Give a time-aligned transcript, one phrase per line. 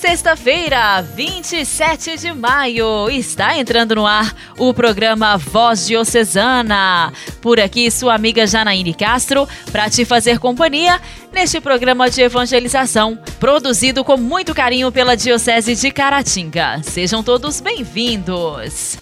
[0.00, 7.12] Sexta-feira, 27 de maio, está entrando no ar o programa Voz Diocesana.
[7.40, 11.00] Por aqui, sua amiga Janaíne Castro, para te fazer companhia
[11.32, 16.82] neste programa de evangelização, produzido com muito carinho pela Diocese de Caratinga.
[16.82, 18.98] Sejam todos bem-vindos.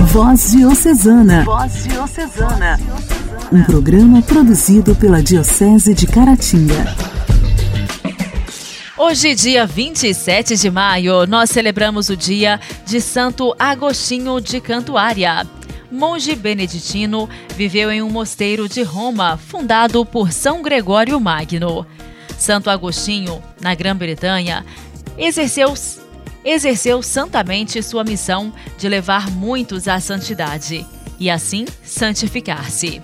[0.00, 1.44] Voz Diocesana.
[1.44, 2.78] Voz Diocesana.
[3.50, 7.17] Um programa produzido pela Diocese de Caratinga.
[9.00, 15.46] Hoje, dia 27 de maio, nós celebramos o dia de Santo Agostinho de Cantuária.
[15.88, 21.86] Monge beneditino, viveu em um mosteiro de Roma, fundado por São Gregório Magno.
[22.36, 24.66] Santo Agostinho, na Grã-Bretanha,
[25.16, 25.72] exerceu,
[26.44, 30.84] exerceu santamente sua missão de levar muitos à santidade
[31.20, 33.00] e assim santificar-se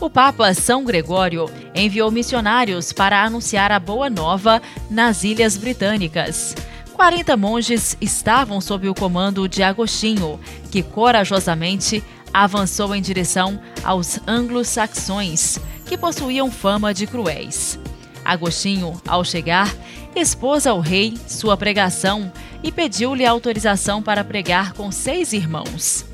[0.00, 6.54] o Papa São Gregório enviou missionários para anunciar a Boa Nova nas Ilhas Britânicas.
[6.94, 10.38] 40 monges estavam sob o comando de Agostinho,
[10.70, 17.78] que corajosamente avançou em direção aos anglo-saxões, que possuíam fama de cruéis.
[18.24, 19.74] Agostinho, ao chegar,
[20.14, 26.07] expôs ao rei sua pregação e pediu-lhe autorização para pregar com seis irmãos.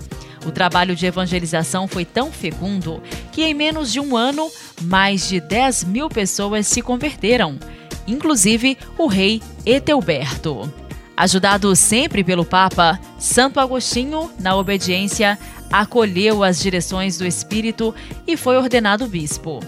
[0.44, 4.50] O trabalho de evangelização foi tão fecundo que, em menos de um ano,
[4.82, 7.58] mais de 10 mil pessoas se converteram,
[8.06, 10.72] inclusive o rei Etelberto.
[11.16, 15.38] Ajudado sempre pelo Papa, Santo Agostinho, na obediência,
[15.72, 17.94] acolheu as direções do Espírito
[18.26, 19.60] e foi ordenado bispo.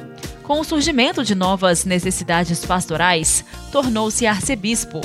[0.43, 5.01] Com o surgimento de novas necessidades pastorais, tornou-se arcebispo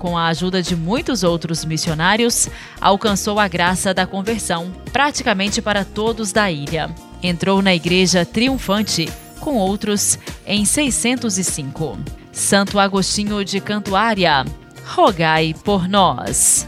[0.00, 2.48] com a ajuda de muitos outros missionários,
[2.80, 6.88] alcançou a graça da conversão praticamente para todos da ilha.
[7.22, 11.98] Entrou na igreja triunfante, com outros, em 605.
[12.32, 14.46] Santo Agostinho de Cantuária,
[14.86, 16.66] rogai por nós.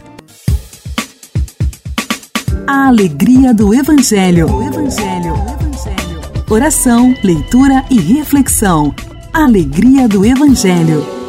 [2.67, 4.47] A alegria do Evangelho.
[4.47, 5.33] O Evangelho.
[5.33, 6.45] O Evangelho.
[6.51, 8.95] Oração, leitura e reflexão.
[9.33, 11.22] Alegria do Evangelho.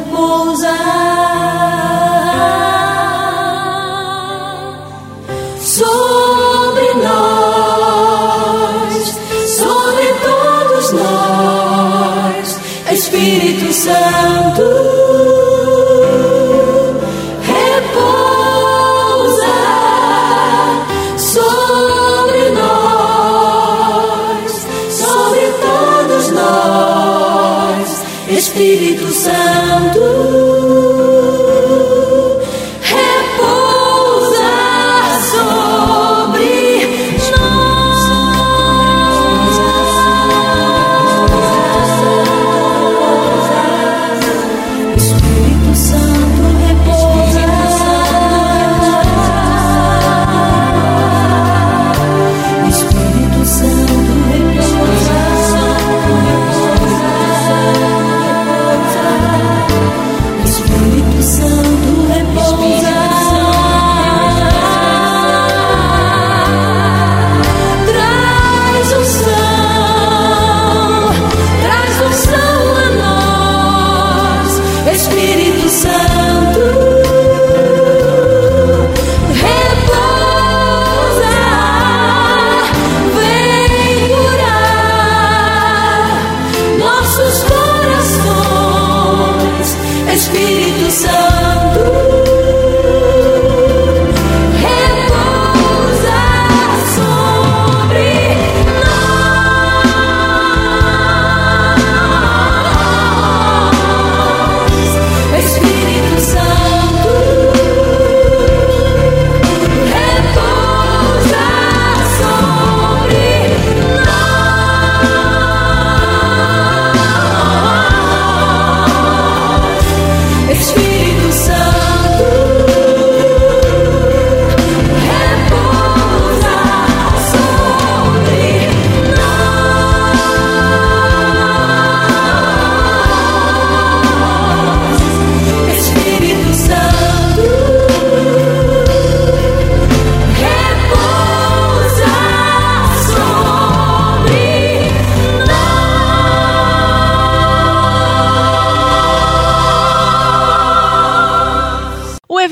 [0.00, 0.99] Repousa.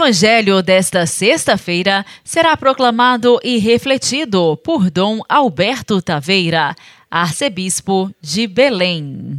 [0.09, 6.75] Evangelho desta sexta-feira será proclamado e refletido por Dom Alberto Taveira,
[7.11, 9.39] arcebispo de Belém.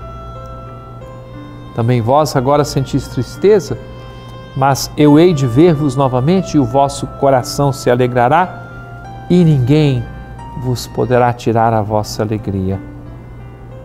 [1.75, 3.77] Também vós agora sentis tristeza,
[4.55, 8.67] mas eu hei de ver-vos novamente e o vosso coração se alegrará,
[9.29, 10.03] e ninguém
[10.61, 12.79] vos poderá tirar a vossa alegria.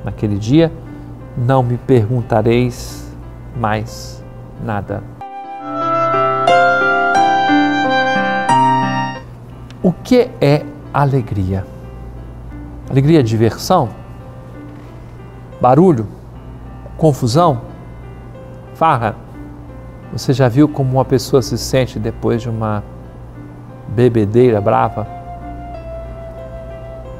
[0.04, 0.72] Naquele dia
[1.36, 3.06] não me perguntareis
[3.56, 4.24] mais
[4.64, 5.02] nada.
[9.82, 11.64] O que é alegria?
[12.90, 13.88] Alegria é diversão?
[15.60, 16.08] Barulho?
[16.96, 17.60] Confusão?
[18.76, 19.16] Farra?
[20.12, 22.84] Você já viu como uma pessoa se sente depois de uma
[23.88, 25.06] bebedeira brava?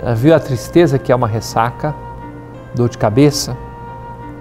[0.03, 1.95] Já viu a tristeza que é uma ressaca,
[2.75, 3.57] dor de cabeça,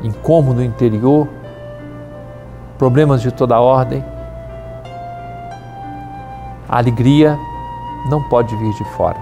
[0.03, 1.25] incômodo interior,
[2.77, 4.03] problemas de toda ordem?
[6.67, 7.39] A alegria
[8.09, 9.17] não pode vir de fora.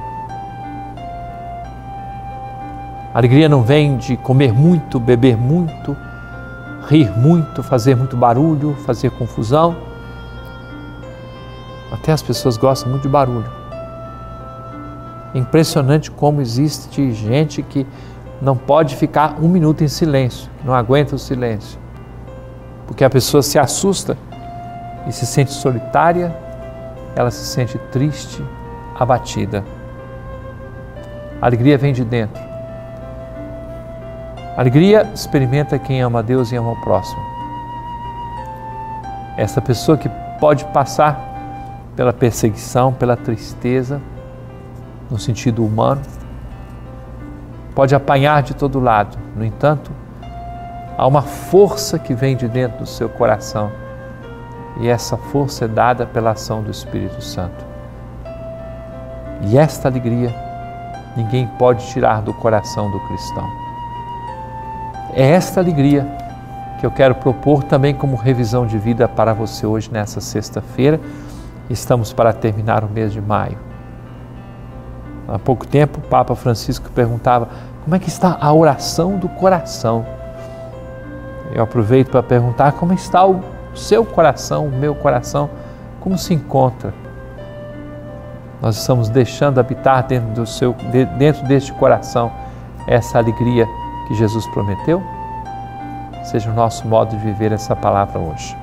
[3.14, 5.96] A alegria não vem de comer muito, beber muito,
[6.88, 9.76] rir muito, fazer muito barulho, fazer confusão.
[11.92, 13.50] Até as pessoas gostam muito de barulho.
[15.34, 17.88] Impressionante como existe gente que
[18.42, 21.80] não pode ficar um minuto em silêncio, não aguenta o silêncio.
[22.86, 24.18] Porque a pessoa se assusta
[25.08, 26.36] e se sente solitária,
[27.16, 28.44] ela se sente triste,
[29.00, 29.64] abatida.
[31.42, 32.43] A alegria vem de dentro.
[34.56, 37.22] Alegria experimenta quem ama a Deus e ama o próximo.
[39.36, 40.08] Essa pessoa que
[40.40, 41.20] pode passar
[41.96, 44.00] pela perseguição, pela tristeza,
[45.10, 46.02] no sentido humano,
[47.74, 49.18] pode apanhar de todo lado.
[49.36, 49.92] No entanto,
[50.96, 53.72] há uma força que vem de dentro do seu coração
[54.80, 57.66] e essa força é dada pela ação do Espírito Santo.
[59.42, 60.34] E esta alegria
[61.18, 63.63] ninguém pode tirar do coração do cristão.
[65.16, 66.08] É esta alegria
[66.80, 71.00] que eu quero propor também como revisão de vida para você hoje nessa sexta-feira.
[71.70, 73.58] Estamos para terminar o mês de maio.
[75.28, 77.48] Há pouco tempo, o Papa Francisco perguntava
[77.84, 80.04] como é que está a oração do coração.
[81.54, 83.40] Eu aproveito para perguntar como está o
[83.76, 85.48] seu coração, o meu coração,
[86.00, 86.92] como se encontra.
[88.60, 90.74] Nós estamos deixando habitar dentro, do seu,
[91.20, 92.32] dentro deste coração
[92.88, 93.68] essa alegria
[94.14, 95.04] que Jesus prometeu?
[96.24, 98.56] Seja o nosso modo de viver essa palavra hoje.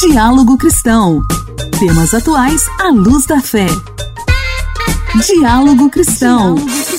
[0.00, 1.22] Diálogo Cristão.
[1.78, 3.66] Temas atuais à luz da fé.
[5.26, 6.54] Diálogo Cristão.
[6.54, 6.89] Diálogo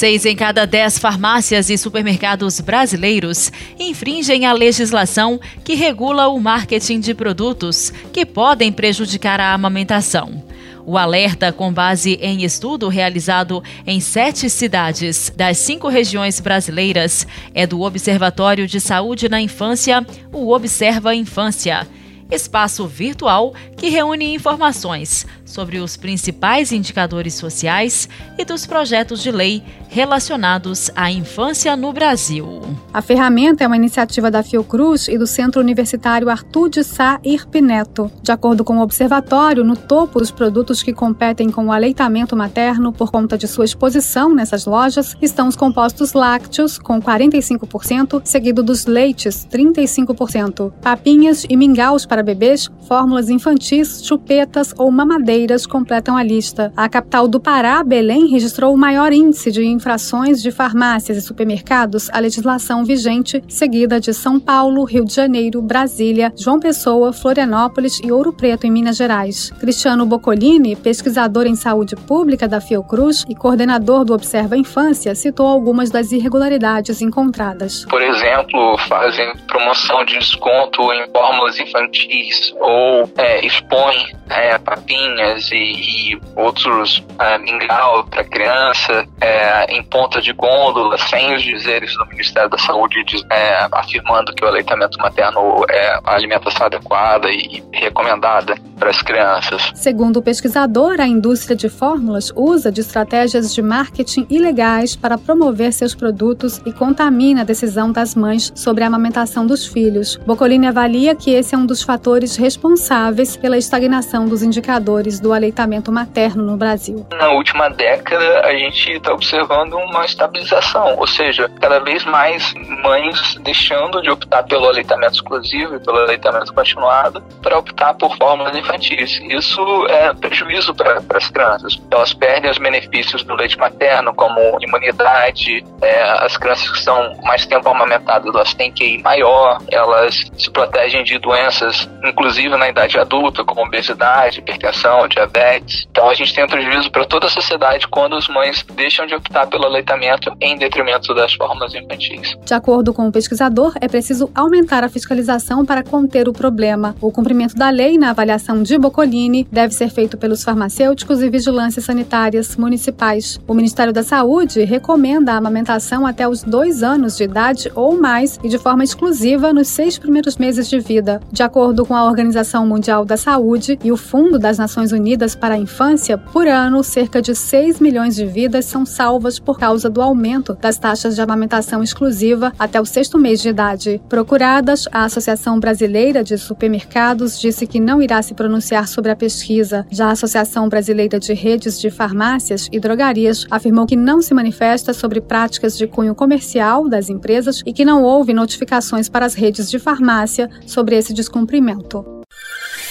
[0.00, 7.00] Seis em cada dez farmácias e supermercados brasileiros infringem a legislação que regula o marketing
[7.00, 10.42] de produtos que podem prejudicar a amamentação.
[10.86, 17.66] O alerta, com base em estudo realizado em sete cidades das cinco regiões brasileiras, é
[17.66, 20.02] do Observatório de Saúde na Infância,
[20.32, 21.86] o Observa Infância
[22.30, 29.62] espaço virtual que reúne informações sobre os principais indicadores sociais e dos projetos de lei
[29.88, 32.62] relacionados à infância no Brasil.
[32.94, 38.10] A ferramenta é uma iniciativa da Fiocruz e do Centro Universitário Arthur de Sá Irpineto.
[38.22, 42.92] De acordo com o observatório, no topo dos produtos que competem com o aleitamento materno
[42.92, 48.86] por conta de sua exposição nessas lojas estão os compostos lácteos, com 45%, seguido dos
[48.86, 56.72] leites, 35%, papinhas e mingaus para bebês, fórmulas infantis, chupetas ou mamadeiras Completam a lista.
[56.76, 62.10] A capital do Pará, Belém, registrou o maior índice de infrações de farmácias e supermercados
[62.10, 68.12] à legislação vigente, seguida de São Paulo, Rio de Janeiro, Brasília, João Pessoa, Florianópolis e
[68.12, 69.50] Ouro Preto, em Minas Gerais.
[69.58, 75.90] Cristiano Boccolini, pesquisador em saúde pública da Fiocruz e coordenador do Observa Infância, citou algumas
[75.90, 77.84] das irregularidades encontradas.
[77.86, 86.12] Por exemplo, fazem promoção de desconto em fórmulas infantis ou é, expõem é, papinhas e,
[86.12, 92.06] e outros é, mingau para criança é, em ponta de gôndola sem os dizeres do
[92.06, 98.54] Ministério da Saúde é, afirmando que o aleitamento materno é a alimentação adequada e recomendada
[98.78, 99.70] para as crianças.
[99.74, 105.72] Segundo o pesquisador, a indústria de fórmulas usa de estratégias de marketing ilegais para promover
[105.72, 110.16] seus produtos e contamina a decisão das mães sobre a amamentação dos filhos.
[110.26, 115.92] Boccolini avalia que esse é um dos fatores responsáveis pela estagnação dos indicadores do aleitamento
[115.92, 117.06] materno no Brasil.
[117.12, 123.36] Na última década, a gente está observando uma estabilização, ou seja, cada vez mais mães
[123.42, 129.20] deixando de optar pelo aleitamento exclusivo e pelo aleitamento continuado para optar por fórmulas infantis.
[129.30, 131.80] Isso é prejuízo para as crianças.
[131.90, 137.46] Elas perdem os benefícios do leite materno, como imunidade, é, as crianças que estão mais
[137.46, 143.44] tempo amamentadas, elas têm ir maior, elas se protegem de doenças, inclusive na idade adulta,
[143.44, 145.86] como obesidade, hipertensão, diabetes.
[145.90, 149.14] Então a gente tem um prejuízo para toda a sociedade quando as mães deixam de
[149.14, 152.36] optar pelo aleitamento em detrimento das fórmulas infantis.
[152.44, 156.94] De acordo com o pesquisador, é preciso aumentar a fiscalização para conter o problema.
[157.00, 161.84] O cumprimento da lei na avaliação de Boccolini deve ser feito pelos farmacêuticos e vigilâncias
[161.84, 163.38] sanitárias municipais.
[163.46, 168.38] O Ministério da Saúde recomenda a amamentação até os dois anos de idade ou mais
[168.42, 171.20] e de forma exclusiva nos seis primeiros meses de vida.
[171.32, 174.99] De acordo com a Organização Mundial da Saúde e o Fundo das Nações Unidas
[175.38, 179.88] para a Infância, por ano, cerca de 6 milhões de vidas são salvas por causa
[179.88, 184.00] do aumento das taxas de amamentação exclusiva até o sexto mês de idade.
[184.08, 189.86] Procuradas, a Associação Brasileira de Supermercados disse que não irá se pronunciar sobre a pesquisa.
[189.90, 194.92] Já a Associação Brasileira de Redes de Farmácias e Drogarias afirmou que não se manifesta
[194.92, 199.70] sobre práticas de cunho comercial das empresas e que não houve notificações para as redes
[199.70, 202.04] de farmácia sobre esse descumprimento.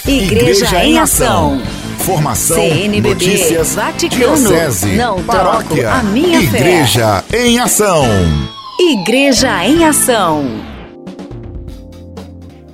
[0.06, 1.60] Igreja, Igreja em Ação.
[2.04, 7.46] Formação, CNBB, notícias, Vaticano, diocese, não paróquia, troco a minha Igreja fé.
[7.46, 8.04] em Ação.
[8.80, 10.44] Igreja em Ação.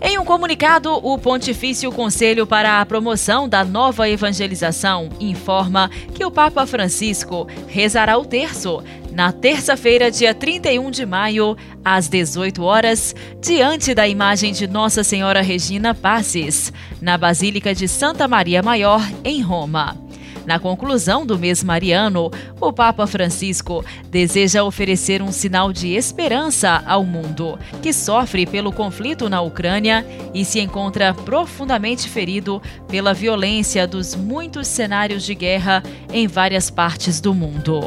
[0.00, 6.30] Em um comunicado, o Pontifício Conselho para a Promoção da Nova Evangelização informa que o
[6.30, 8.82] Papa Francisco rezará o terço
[9.16, 15.40] na terça-feira, dia 31 de maio, às 18 horas, diante da imagem de Nossa Senhora
[15.40, 16.70] Regina Passes,
[17.00, 20.05] na Basílica de Santa Maria Maior, em Roma.
[20.46, 27.04] Na conclusão do mês mariano, o Papa Francisco deseja oferecer um sinal de esperança ao
[27.04, 34.14] mundo, que sofre pelo conflito na Ucrânia e se encontra profundamente ferido pela violência dos
[34.14, 37.80] muitos cenários de guerra em várias partes do mundo.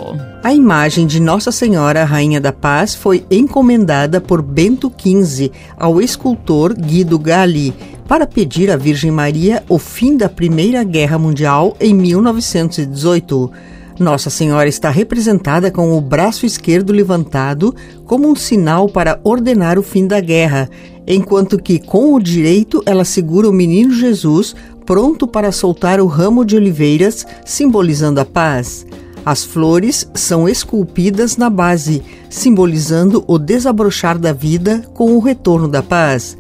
[0.44, 6.74] A imagem de Nossa Senhora Rainha da Paz foi encomendada por Bento XV ao escultor
[6.74, 7.74] Guido Galli
[8.10, 13.52] para pedir à Virgem Maria o fim da Primeira Guerra Mundial em 1918.
[14.00, 17.76] Nossa Senhora está representada com o braço esquerdo levantado
[18.08, 20.68] como um sinal para ordenar o fim da guerra,
[21.06, 24.56] enquanto que com o direito ela segura o menino Jesus
[24.88, 28.88] pronto para soltar o ramo de oliveiras, simbolizando a paz.
[29.24, 35.84] As flores são esculpidas na base, simbolizando o desabrochar da vida com o retorno da
[35.84, 36.36] paz.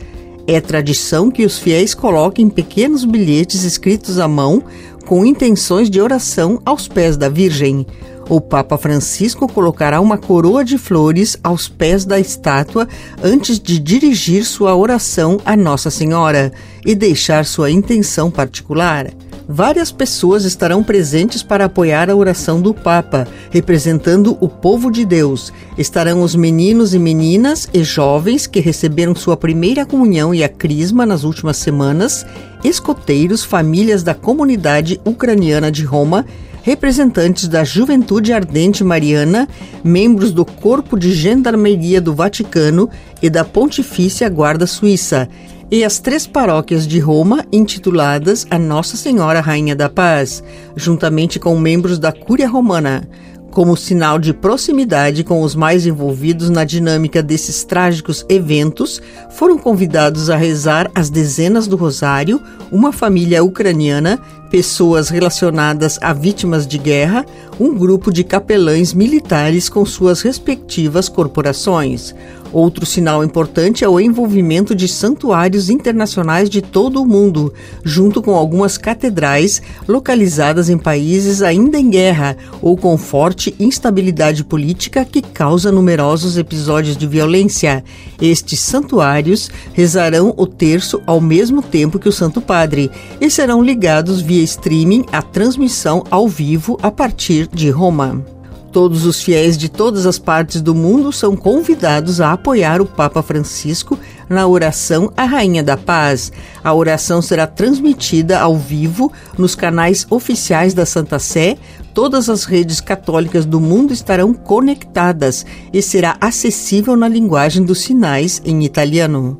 [0.47, 4.63] É tradição que os fiéis coloquem pequenos bilhetes escritos à mão
[5.05, 7.85] com intenções de oração aos pés da Virgem.
[8.29, 12.87] O Papa Francisco colocará uma coroa de flores aos pés da estátua
[13.23, 16.51] antes de dirigir sua oração a Nossa Senhora
[16.85, 19.07] e deixar sua intenção particular.
[19.51, 25.51] Várias pessoas estarão presentes para apoiar a oração do Papa, representando o povo de Deus.
[25.75, 31.03] Estarão os meninos e meninas e jovens que receberam sua primeira comunhão e a crisma
[31.03, 32.27] nas últimas semanas,
[32.63, 36.27] escoteiros, famílias da comunidade ucraniana de Roma,
[36.61, 39.47] representantes da Juventude Ardente Mariana,
[39.83, 42.87] membros do Corpo de Gendarmeria do Vaticano
[43.19, 45.27] e da Pontifícia Guarda Suíça
[45.71, 50.43] e as três paróquias de Roma intituladas a Nossa Senhora Rainha da Paz,
[50.75, 53.07] juntamente com membros da Cúria Romana.
[53.51, 60.29] Como sinal de proximidade com os mais envolvidos na dinâmica desses trágicos eventos, foram convidados
[60.29, 64.19] a rezar as dezenas do Rosário uma família ucraniana,
[64.49, 67.25] pessoas relacionadas a vítimas de guerra,
[67.59, 72.15] um grupo de capelães militares com suas respectivas corporações.
[72.51, 77.53] Outro sinal importante é o envolvimento de santuários internacionais de todo o mundo,
[77.83, 85.05] junto com algumas catedrais localizadas em países ainda em guerra ou com forte instabilidade política
[85.05, 87.83] que causa numerosos episódios de violência.
[88.19, 92.89] Estes santuários rezarão o terço ao mesmo tempo que o Santo Padre
[93.21, 98.23] e serão ligados via streaming à transmissão ao vivo a partir de Roma.
[98.71, 103.23] Todos os fiéis de todas as partes do mundo são convidados a apoiar o Papa
[103.23, 103.97] Francisco
[104.29, 106.31] na oração à Rainha da Paz.
[106.63, 111.57] A oração será transmitida ao vivo nos canais oficiais da Santa Sé.
[111.95, 118.39] Todas as redes católicas do mundo estarão conectadas e será acessível na linguagem dos sinais
[118.45, 119.39] em italiano.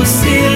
[0.00, 0.49] No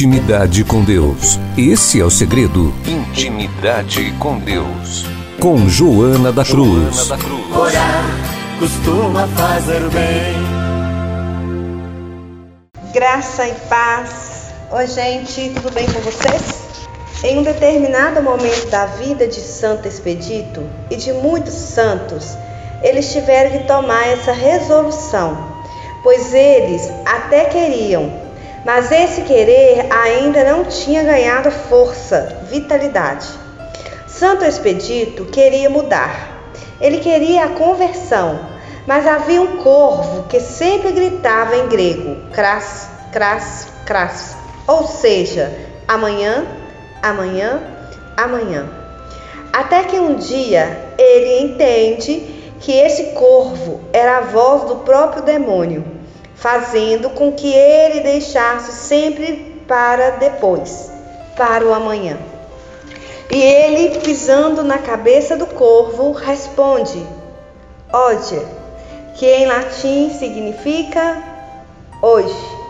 [0.00, 1.38] Intimidade com Deus.
[1.58, 2.72] Esse é o segredo.
[2.86, 5.04] Intimidade com Deus.
[5.38, 7.10] Com Joana da Cruz.
[7.54, 8.04] Orar
[8.58, 10.36] costuma fazer bem.
[12.94, 14.54] Graça e paz.
[14.72, 16.62] Oi, gente, tudo bem com vocês?
[17.22, 22.38] Em um determinado momento da vida de Santo Expedito e de muitos santos,
[22.82, 25.36] eles tiveram que tomar essa resolução,
[26.02, 28.29] pois eles até queriam,
[28.64, 33.26] mas esse querer ainda não tinha ganhado força, vitalidade.
[34.06, 38.50] Santo Expedito queria mudar, ele queria a conversão,
[38.86, 44.36] Mas havia um corvo que sempre gritava em grego: cras, cras, cras.
[44.66, 45.52] Ou seja,
[45.86, 46.46] amanhã,
[47.02, 47.60] amanhã,
[48.16, 48.68] amanhã.
[49.52, 55.84] Até que um dia ele entende que esse corvo era a voz do próprio demônio,
[56.40, 60.90] fazendo com que ele deixasse sempre para depois,
[61.36, 62.18] para o amanhã.
[63.30, 67.06] E ele, pisando na cabeça do corvo, responde:
[67.92, 68.40] Ode,
[69.14, 71.22] que em latim significa
[72.02, 72.60] hoje.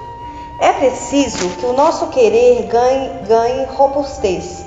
[0.60, 4.66] É preciso que o nosso querer ganhe, ganhe robustez,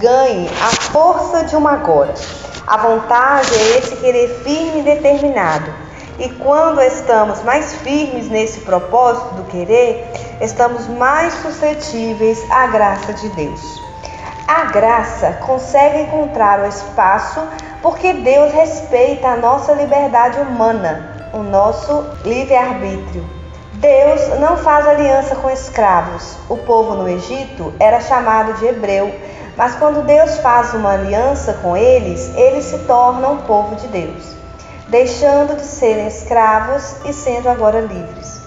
[0.00, 2.14] ganhe a força de uma agora.
[2.66, 5.87] A vontade é esse querer firme e determinado.
[6.18, 10.04] E quando estamos mais firmes nesse propósito do querer,
[10.40, 13.80] estamos mais suscetíveis à graça de Deus.
[14.48, 17.40] A graça consegue encontrar o espaço
[17.80, 23.24] porque Deus respeita a nossa liberdade humana, o nosso livre-arbítrio.
[23.74, 26.36] Deus não faz aliança com escravos.
[26.48, 29.14] O povo no Egito era chamado de hebreu,
[29.56, 34.37] mas quando Deus faz uma aliança com eles, eles se tornam povo de Deus,
[34.88, 38.40] deixando de serem escravos e sendo agora livres.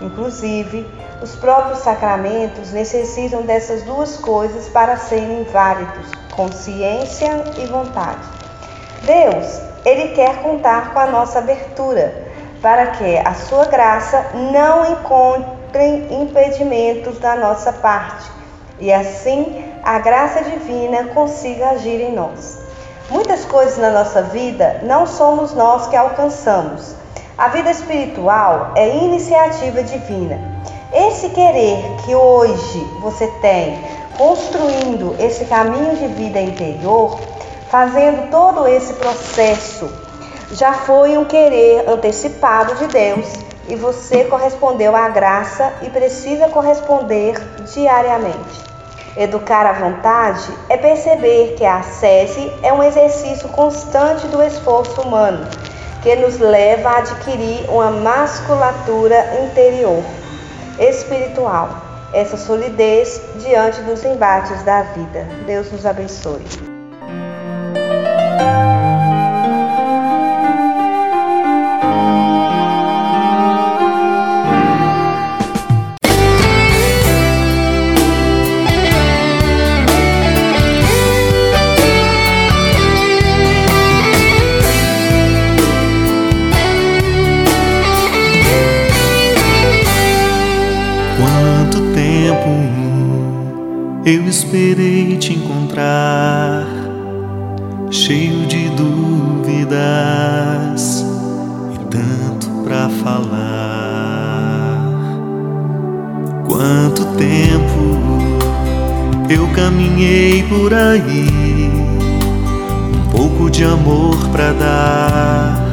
[0.00, 0.86] Inclusive,
[1.22, 8.26] os próprios sacramentos necessitam dessas duas coisas para serem válidos: consciência e vontade.
[9.02, 16.06] Deus, ele quer contar com a nossa abertura para que a sua graça não encontre
[16.10, 18.30] impedimentos da nossa parte
[18.78, 22.61] e assim a graça divina consiga agir em nós.
[23.12, 26.94] Muitas coisas na nossa vida não somos nós que alcançamos.
[27.36, 30.40] A vida espiritual é iniciativa divina.
[30.90, 33.78] Esse querer que hoje você tem,
[34.16, 37.20] construindo esse caminho de vida interior,
[37.68, 39.92] fazendo todo esse processo
[40.52, 43.30] já foi um querer antecipado de Deus
[43.68, 47.34] e você correspondeu à graça e precisa corresponder
[47.74, 48.71] diariamente.
[49.16, 55.46] Educar a vontade é perceber que a ascese é um exercício constante do esforço humano,
[56.02, 60.02] que nos leva a adquirir uma masculatura interior,
[60.78, 61.68] espiritual,
[62.14, 65.28] essa solidez diante dos embates da vida.
[65.46, 66.71] Deus nos abençoe.
[94.52, 96.66] Esperei te encontrar,
[97.90, 99.72] cheio de dúvidas
[101.72, 104.78] e tanto para falar.
[106.46, 107.96] Quanto tempo
[109.30, 111.70] eu caminhei por aí,
[112.94, 115.64] um pouco de amor para dar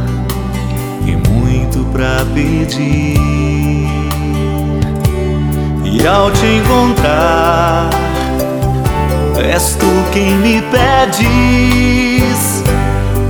[1.05, 3.19] e muito para pedir.
[5.83, 8.08] E ao te encontrar
[9.41, 11.23] És tu quem me pedes,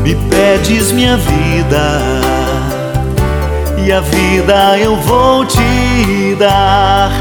[0.01, 2.01] me pedes minha vida,
[3.77, 7.11] e a vida eu vou te dar.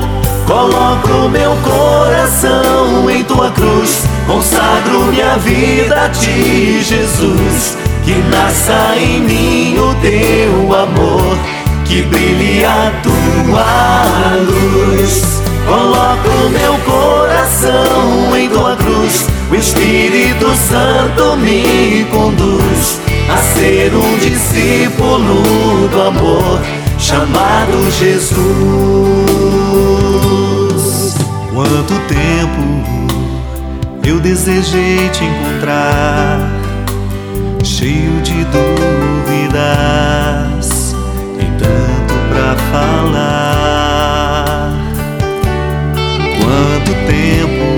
[0.47, 7.77] Coloco meu coração em tua cruz, consagro minha vida a ti, Jesus.
[8.05, 11.37] Que nasça em mim o teu amor,
[11.85, 15.48] que brilhe a tua luz.
[15.69, 25.89] Coloco meu coração em tua cruz, o Espírito Santo me conduz a ser um discípulo
[25.93, 26.59] do amor
[26.99, 28.39] chamado Jesus.
[31.53, 32.63] Quanto tempo
[34.05, 36.51] eu desejei te encontrar,
[37.63, 39.59] cheio de dúvidas
[41.39, 43.58] e tanto pra falar
[46.89, 47.69] quanto tempo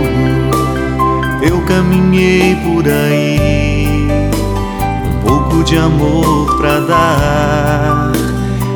[1.43, 4.09] eu caminhei por aí,
[5.05, 8.13] um pouco de amor pra dar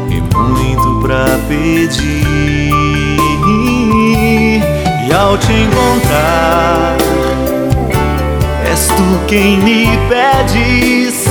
[0.08, 2.74] e muito pra pedir.
[5.06, 6.96] E ao te encontrar,
[8.68, 11.26] és tu quem me pedes,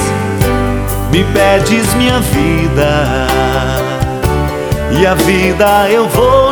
[1.11, 3.27] me pedes minha vida,
[4.97, 6.42] e a vida eu vou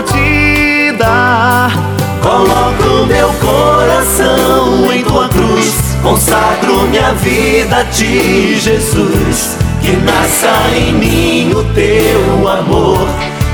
[2.22, 9.58] Coloco meu coração em tua cruz, consagro minha vida a ti, Jesus.
[9.82, 13.08] Que nasça em mim o teu amor,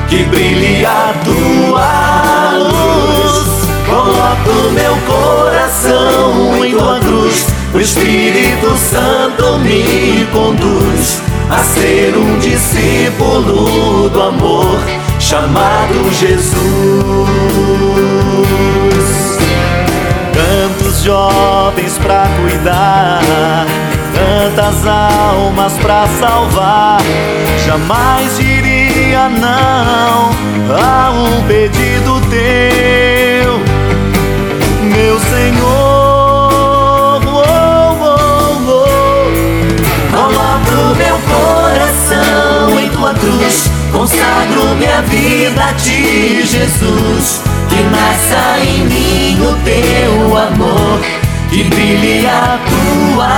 [0.09, 3.47] que brilhe a tua luz.
[3.87, 14.09] Coloco meu coração em tua cruz, o Espírito Santo me conduz a ser um discípulo
[14.09, 14.77] do amor
[15.19, 17.27] chamado Jesus.
[20.37, 23.65] Tantos jovens pra cuidar,
[24.13, 26.99] tantas almas pra salvar,
[27.65, 30.29] jamais diria não
[30.79, 33.59] a um pedido teu,
[34.83, 35.67] meu Senhor.
[37.25, 38.85] Oh, oh, oh.
[40.15, 47.41] Coloco meu coração em tua cruz Consagro minha vida a ti, Jesus.
[47.83, 50.99] Nasça em mim o teu amor,
[51.49, 53.29] que brilhe a tua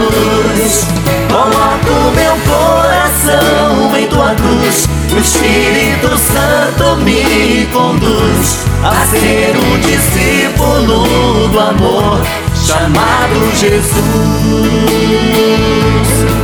[0.00, 0.86] luz.
[1.28, 11.48] Coloco meu coração em tua cruz, o Espírito Santo me conduz a ser um discípulo
[11.48, 12.20] do amor
[12.54, 13.86] chamado Jesus.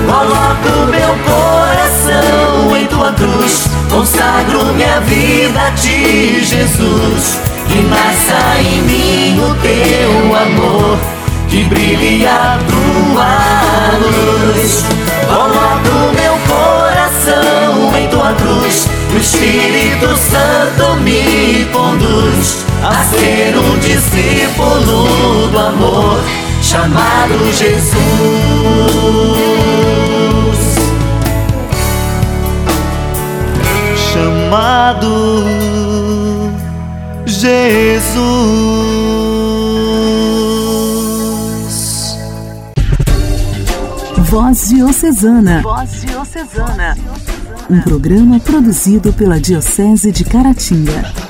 [0.06, 1.61] Coloco meu coração
[3.02, 7.40] tua cruz, consagro minha vida a ti, Jesus.
[7.66, 10.98] Que nasça em mim o teu amor,
[11.48, 14.84] que brilhe a tua luz.
[15.26, 25.48] Coloco meu coração em tua cruz, o Espírito Santo me conduz a ser um discípulo
[25.48, 26.20] do amor
[26.62, 29.31] chamado Jesus.
[34.92, 36.52] Chamado
[37.24, 38.12] Jesus.
[44.28, 45.62] Voz Diocesana.
[45.62, 46.96] Voz Diocesana.
[47.70, 51.21] Um programa produzido pela Diocese de Caratinga.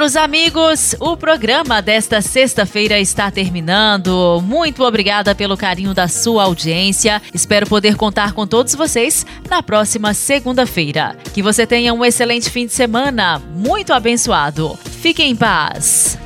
[0.00, 4.40] Caros amigos, o programa desta sexta-feira está terminando.
[4.42, 7.20] Muito obrigada pelo carinho da sua audiência.
[7.34, 11.18] Espero poder contar com todos vocês na próxima segunda-feira.
[11.34, 14.74] Que você tenha um excelente fim de semana, muito abençoado.
[15.02, 16.16] Fique em paz.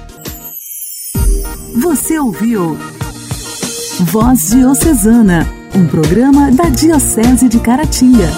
[1.82, 2.78] Você ouviu
[4.02, 8.28] Voz Diocesana, um programa da Diocese de Caratinga.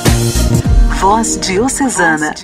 [0.98, 2.36] Voz Diocesana.